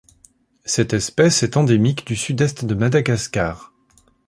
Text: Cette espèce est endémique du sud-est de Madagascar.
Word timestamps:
Cette 0.65 0.93
espèce 0.93 1.43
est 1.43 1.57
endémique 1.57 2.07
du 2.07 2.15
sud-est 2.15 2.65
de 2.65 2.73
Madagascar. 2.73 3.71